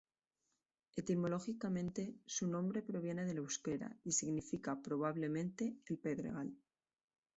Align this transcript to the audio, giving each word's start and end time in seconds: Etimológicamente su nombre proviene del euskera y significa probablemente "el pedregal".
Etimológicamente 0.95 2.15
su 2.25 2.47
nombre 2.47 2.81
proviene 2.81 3.23
del 3.23 3.37
euskera 3.37 3.95
y 4.03 4.13
significa 4.13 4.81
probablemente 4.81 5.77
"el 5.85 5.99
pedregal". 5.99 6.57